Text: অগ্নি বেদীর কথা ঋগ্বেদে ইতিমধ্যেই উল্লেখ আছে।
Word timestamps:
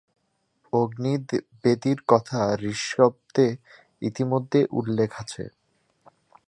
অগ্নি 0.73 1.13
বেদীর 1.63 1.99
কথা 2.07 2.39
ঋগ্বেদে 2.63 3.47
ইতিমধ্যেই 4.01 4.65
উল্লেখ 4.71 5.09
আছে। 5.21 5.43